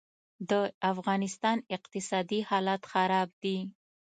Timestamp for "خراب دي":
2.91-3.57